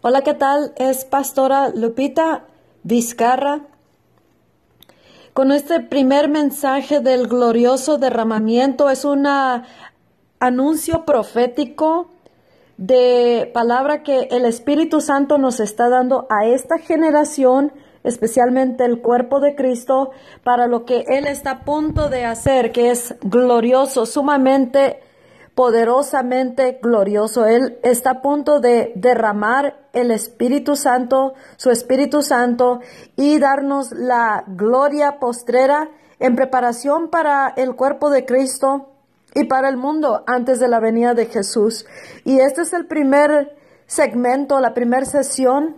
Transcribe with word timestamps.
Hola, 0.00 0.22
¿qué 0.22 0.32
tal? 0.32 0.74
Es 0.76 1.04
Pastora 1.04 1.70
Lupita 1.70 2.44
Vizcarra 2.84 3.62
con 5.32 5.50
este 5.50 5.80
primer 5.80 6.28
mensaje 6.28 7.00
del 7.00 7.26
glorioso 7.26 7.98
derramamiento. 7.98 8.90
Es 8.90 9.04
un 9.04 9.26
anuncio 10.38 11.04
profético 11.04 12.12
de 12.76 13.50
palabra 13.52 14.04
que 14.04 14.28
el 14.30 14.44
Espíritu 14.44 15.00
Santo 15.00 15.36
nos 15.36 15.58
está 15.58 15.88
dando 15.88 16.28
a 16.30 16.46
esta 16.46 16.78
generación, 16.78 17.72
especialmente 18.04 18.84
el 18.84 19.00
cuerpo 19.00 19.40
de 19.40 19.56
Cristo, 19.56 20.12
para 20.44 20.68
lo 20.68 20.84
que 20.84 21.06
Él 21.08 21.26
está 21.26 21.50
a 21.50 21.64
punto 21.64 22.08
de 22.08 22.24
hacer, 22.24 22.70
que 22.70 22.92
es 22.92 23.16
glorioso, 23.22 24.06
sumamente 24.06 25.00
poderosamente 25.58 26.78
glorioso. 26.80 27.44
Él 27.44 27.80
está 27.82 28.10
a 28.10 28.22
punto 28.22 28.60
de 28.60 28.92
derramar 28.94 29.88
el 29.92 30.12
Espíritu 30.12 30.76
Santo, 30.76 31.34
su 31.56 31.72
Espíritu 31.72 32.22
Santo, 32.22 32.78
y 33.16 33.40
darnos 33.40 33.90
la 33.90 34.44
gloria 34.46 35.18
postrera 35.18 35.88
en 36.20 36.36
preparación 36.36 37.10
para 37.10 37.48
el 37.56 37.74
cuerpo 37.74 38.08
de 38.08 38.24
Cristo 38.24 38.90
y 39.34 39.46
para 39.46 39.68
el 39.68 39.76
mundo 39.76 40.22
antes 40.28 40.60
de 40.60 40.68
la 40.68 40.78
venida 40.78 41.14
de 41.14 41.26
Jesús. 41.26 41.86
Y 42.24 42.38
este 42.38 42.62
es 42.62 42.72
el 42.72 42.86
primer 42.86 43.56
segmento, 43.86 44.60
la 44.60 44.74
primera 44.74 45.06
sesión 45.06 45.74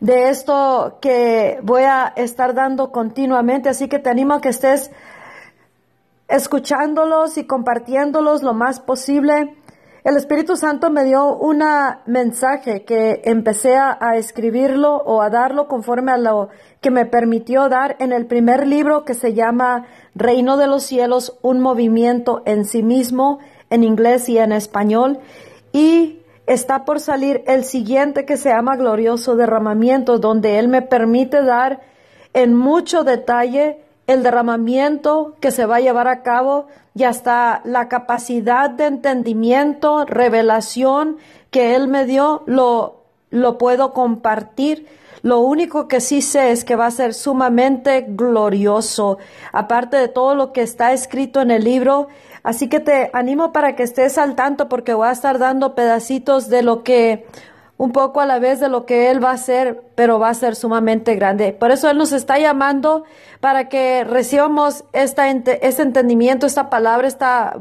de 0.00 0.28
esto 0.28 0.98
que 1.00 1.60
voy 1.62 1.84
a 1.84 2.12
estar 2.14 2.52
dando 2.52 2.92
continuamente. 2.92 3.70
Así 3.70 3.88
que 3.88 3.98
te 3.98 4.10
animo 4.10 4.34
a 4.34 4.42
que 4.42 4.50
estés 4.50 4.90
escuchándolos 6.30 7.36
y 7.36 7.44
compartiéndolos 7.44 8.42
lo 8.42 8.54
más 8.54 8.80
posible. 8.80 9.56
El 10.02 10.16
Espíritu 10.16 10.56
Santo 10.56 10.90
me 10.90 11.04
dio 11.04 11.36
un 11.36 11.62
mensaje 12.06 12.84
que 12.84 13.20
empecé 13.24 13.76
a, 13.76 13.98
escribirlo 14.16 14.96
o 14.96 15.20
a 15.20 15.28
darlo 15.28 15.68
conforme 15.68 16.12
a 16.12 16.16
lo 16.16 16.48
que 16.80 16.90
me 16.90 17.04
permitió 17.04 17.68
dar 17.68 17.96
en 17.98 18.12
el 18.12 18.24
primer 18.24 18.66
libro 18.66 19.04
que 19.04 19.12
se 19.12 19.34
llama 19.34 19.84
Reino 20.14 20.56
de 20.56 20.68
los 20.68 20.84
Cielos, 20.84 21.38
un 21.42 21.60
movimiento 21.60 22.42
en 22.46 22.64
sí 22.64 22.82
mismo, 22.82 23.40
en 23.68 23.84
inglés 23.84 24.30
y 24.30 24.38
en 24.38 24.52
español. 24.52 25.18
Y 25.72 26.22
está 26.46 26.86
por 26.86 26.98
salir 26.98 27.44
el 27.46 27.64
siguiente 27.64 28.24
que 28.24 28.38
se 28.38 28.48
llama 28.48 28.76
Glorioso 28.76 29.36
Derramamiento, 29.36 30.18
donde 30.18 30.58
Él 30.58 30.68
me 30.68 30.80
permite 30.80 31.42
dar 31.42 31.82
en 32.32 32.54
mucho 32.54 33.04
detalle 33.04 33.84
el 34.12 34.22
derramamiento 34.24 35.36
que 35.40 35.52
se 35.52 35.66
va 35.66 35.76
a 35.76 35.80
llevar 35.80 36.08
a 36.08 36.22
cabo 36.22 36.66
y 36.94 37.04
hasta 37.04 37.60
la 37.64 37.88
capacidad 37.88 38.68
de 38.68 38.86
entendimiento, 38.86 40.04
revelación 40.04 41.18
que 41.50 41.76
Él 41.76 41.86
me 41.86 42.04
dio, 42.06 42.42
lo, 42.46 43.04
lo 43.30 43.56
puedo 43.56 43.92
compartir. 43.92 44.86
Lo 45.22 45.38
único 45.40 45.86
que 45.86 46.00
sí 46.00 46.22
sé 46.22 46.50
es 46.50 46.64
que 46.64 46.76
va 46.76 46.86
a 46.86 46.90
ser 46.90 47.14
sumamente 47.14 48.06
glorioso, 48.08 49.18
aparte 49.52 49.96
de 49.98 50.08
todo 50.08 50.34
lo 50.34 50.52
que 50.52 50.62
está 50.62 50.92
escrito 50.92 51.40
en 51.40 51.52
el 51.52 51.62
libro. 51.62 52.08
Así 52.42 52.68
que 52.68 52.80
te 52.80 53.10
animo 53.12 53.52
para 53.52 53.76
que 53.76 53.82
estés 53.82 54.18
al 54.18 54.34
tanto 54.34 54.68
porque 54.68 54.94
voy 54.94 55.08
a 55.08 55.12
estar 55.12 55.38
dando 55.38 55.74
pedacitos 55.74 56.48
de 56.48 56.62
lo 56.62 56.82
que 56.82 57.26
un 57.80 57.92
poco 57.92 58.20
a 58.20 58.26
la 58.26 58.38
vez 58.38 58.60
de 58.60 58.68
lo 58.68 58.84
que 58.84 59.10
Él 59.10 59.24
va 59.24 59.30
a 59.30 59.34
hacer, 59.34 59.82
pero 59.94 60.18
va 60.18 60.28
a 60.28 60.34
ser 60.34 60.54
sumamente 60.54 61.14
grande. 61.14 61.54
Por 61.54 61.70
eso 61.70 61.88
Él 61.88 61.96
nos 61.96 62.12
está 62.12 62.38
llamando 62.38 63.04
para 63.40 63.70
que 63.70 64.04
recibamos 64.04 64.84
esta, 64.92 65.30
este 65.30 65.80
entendimiento, 65.80 66.44
esta 66.44 66.68
palabra, 66.68 67.08
esta 67.08 67.58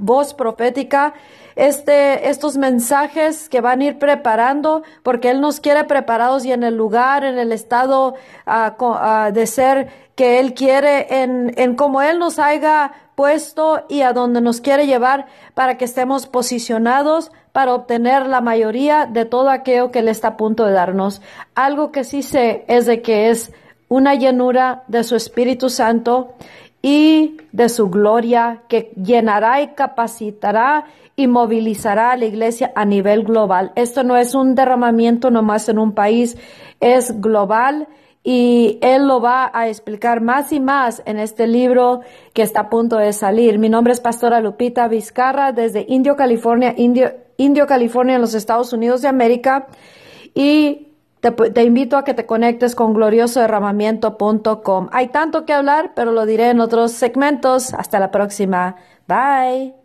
voz 0.00 0.34
profética, 0.34 1.14
este, 1.56 2.28
estos 2.30 2.56
mensajes 2.56 3.48
que 3.48 3.60
van 3.60 3.80
a 3.80 3.84
ir 3.84 3.98
preparando, 3.98 4.82
porque 5.02 5.30
Él 5.30 5.40
nos 5.40 5.60
quiere 5.60 5.84
preparados 5.84 6.44
y 6.44 6.52
en 6.52 6.64
el 6.64 6.76
lugar, 6.76 7.24
en 7.24 7.38
el 7.38 7.52
estado 7.52 8.14
ah, 8.46 8.76
ah, 8.80 9.30
de 9.32 9.46
ser 9.46 9.88
que 10.14 10.40
Él 10.40 10.54
quiere, 10.54 11.22
en, 11.22 11.52
en 11.56 11.76
como 11.76 12.02
Él 12.02 12.18
nos 12.18 12.38
haya 12.38 12.92
puesto 13.14 13.84
y 13.88 14.00
a 14.00 14.12
donde 14.12 14.40
nos 14.40 14.60
quiere 14.60 14.86
llevar 14.86 15.26
para 15.54 15.76
que 15.76 15.84
estemos 15.84 16.26
posicionados 16.26 17.30
para 17.52 17.74
obtener 17.74 18.26
la 18.26 18.40
mayoría 18.40 19.06
de 19.06 19.24
todo 19.24 19.50
aquello 19.50 19.90
que 19.90 19.98
Él 19.98 20.08
está 20.08 20.28
a 20.28 20.36
punto 20.36 20.64
de 20.64 20.72
darnos. 20.72 21.20
Algo 21.54 21.92
que 21.92 22.04
sí 22.04 22.22
sé 22.22 22.64
es 22.68 22.86
de 22.86 23.02
que 23.02 23.28
es 23.28 23.52
una 23.88 24.14
llenura 24.14 24.84
de 24.86 25.04
su 25.04 25.16
Espíritu 25.16 25.68
Santo 25.68 26.34
y 26.82 27.36
de 27.52 27.68
su 27.68 27.90
gloria 27.90 28.62
que 28.68 28.92
llenará 28.96 29.60
y 29.60 29.68
capacitará 29.68 30.86
y 31.16 31.26
movilizará 31.26 32.12
a 32.12 32.16
la 32.16 32.24
iglesia 32.24 32.72
a 32.74 32.84
nivel 32.84 33.24
global. 33.24 33.72
Esto 33.76 34.02
no 34.02 34.16
es 34.16 34.34
un 34.34 34.54
derramamiento 34.54 35.30
nomás 35.30 35.68
en 35.68 35.78
un 35.78 35.92
país, 35.92 36.36
es 36.80 37.20
global 37.20 37.88
y 38.22 38.78
él 38.82 39.06
lo 39.06 39.20
va 39.20 39.50
a 39.52 39.68
explicar 39.68 40.20
más 40.20 40.52
y 40.52 40.60
más 40.60 41.02
en 41.06 41.18
este 41.18 41.46
libro 41.46 42.00
que 42.34 42.42
está 42.42 42.60
a 42.60 42.70
punto 42.70 42.96
de 42.96 43.12
salir. 43.12 43.58
Mi 43.58 43.68
nombre 43.68 43.92
es 43.92 44.00
Pastora 44.00 44.40
Lupita 44.40 44.88
Vizcarra 44.88 45.52
desde 45.52 45.86
Indio, 45.88 46.16
California, 46.16 46.74
Indio, 46.76 47.12
Indio, 47.38 47.66
California, 47.66 48.16
en 48.16 48.20
los 48.20 48.34
Estados 48.34 48.72
Unidos 48.72 49.00
de 49.02 49.08
América. 49.08 49.68
Y 50.34 50.89
te, 51.20 51.62
invito 51.62 51.96
a 51.96 52.04
que 52.04 52.14
te 52.14 52.26
conectes 52.26 52.74
con 52.74 52.94
gloriosoderramamiento.com. 52.94 54.88
Hay 54.92 55.08
tanto 55.08 55.44
que 55.44 55.52
hablar, 55.52 55.92
pero 55.94 56.12
lo 56.12 56.26
diré 56.26 56.50
en 56.50 56.60
otros 56.60 56.92
segmentos. 56.92 57.74
Hasta 57.74 57.98
la 58.00 58.10
próxima. 58.10 58.76
Bye. 59.06 59.79